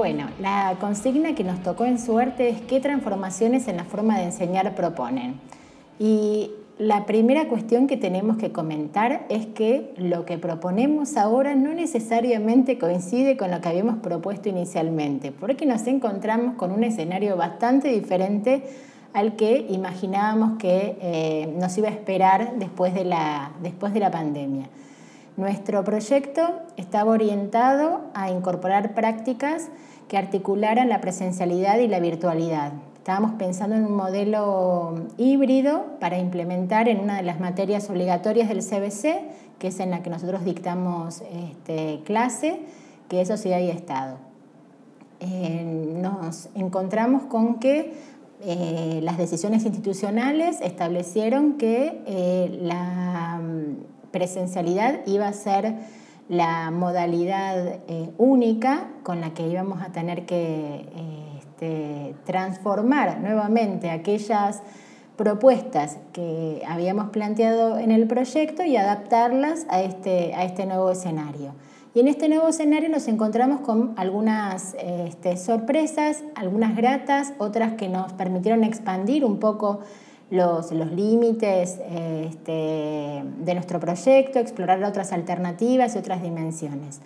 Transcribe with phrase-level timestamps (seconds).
[0.00, 4.24] Bueno, la consigna que nos tocó en suerte es qué transformaciones en la forma de
[4.24, 5.34] enseñar proponen.
[5.98, 11.74] Y la primera cuestión que tenemos que comentar es que lo que proponemos ahora no
[11.74, 17.88] necesariamente coincide con lo que habíamos propuesto inicialmente, porque nos encontramos con un escenario bastante
[17.88, 18.62] diferente
[19.12, 24.10] al que imaginábamos que eh, nos iba a esperar después de la, después de la
[24.10, 24.70] pandemia.
[25.40, 26.42] Nuestro proyecto
[26.76, 29.70] estaba orientado a incorporar prácticas
[30.06, 32.74] que articularan la presencialidad y la virtualidad.
[32.98, 38.58] Estábamos pensando en un modelo híbrido para implementar en una de las materias obligatorias del
[38.58, 42.60] CBC, que es en la que nosotros dictamos este, clase,
[43.08, 44.18] que es Sociedad y Estado.
[45.20, 47.94] Eh, nos encontramos con que
[48.42, 53.40] eh, las decisiones institucionales establecieron que eh, la
[54.10, 55.74] presencialidad iba a ser
[56.28, 60.86] la modalidad eh, única con la que íbamos a tener que
[61.38, 64.62] este, transformar nuevamente aquellas
[65.16, 71.52] propuestas que habíamos planteado en el proyecto y adaptarlas a este, a este nuevo escenario.
[71.92, 77.88] Y en este nuevo escenario nos encontramos con algunas este, sorpresas, algunas gratas, otras que
[77.88, 79.80] nos permitieron expandir un poco
[80.30, 81.78] los, límites
[82.28, 87.00] este, de nuestro proyecto, explorar otras alternativas y otras dimensiones.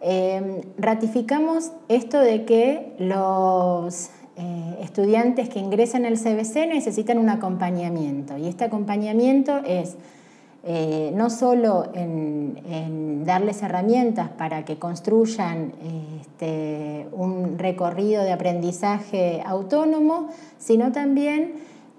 [0.00, 8.36] Em, ratificamos esto de que los eh, estudiantes que ingresan al CBC necesitan un acompañamiento
[8.36, 9.96] y este acompañamiento es
[10.64, 15.72] eh, no solo en, darles herramientas para que construyan
[16.20, 21.52] este, un recorrido de aprendizaje autónomo, sino también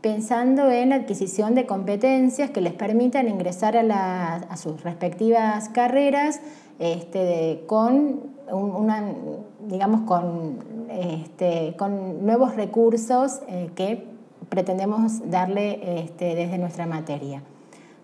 [0.04, 6.42] pensando en la adquisición de competencias que les permitan ingresar a, sus respectivas carreras
[6.78, 8.20] este, con,
[9.62, 10.02] digamos,
[10.90, 14.04] este, con, nuevos recursos eh, que
[14.50, 17.42] pretendemos darle este, desde nuestra materia.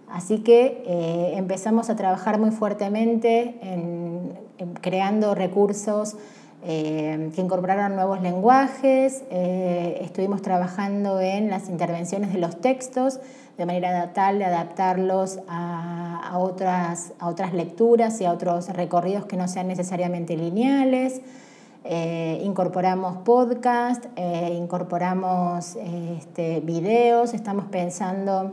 [0.09, 4.39] Así que eh, empezamos a trabajar muy fuertemente en,
[4.79, 6.15] creando recursos
[6.61, 13.19] eh, que incorporaran nuevos lenguajes, eh, estuvimos trabajando en las intervenciones de los textos
[13.57, 19.35] de manera tal de adaptarlos a, otras, a otras lecturas y a otros recorridos que
[19.35, 21.21] no sean necesariamente lineales.
[22.41, 24.05] incorporamos podcast,
[24.53, 28.51] incorporamos este, videos, estamos pensando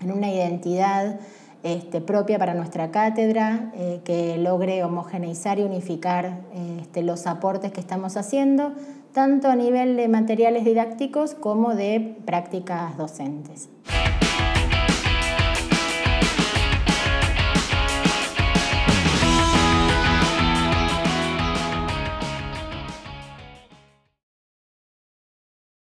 [0.00, 1.20] en una identidad
[1.66, 6.42] este, propia para nuestra cátedra, eh, que logre homogeneizar y unificar
[6.80, 8.72] este, los aportes que estamos haciendo,
[9.12, 13.68] tanto a nivel de materiales didácticos como de prácticas docentes.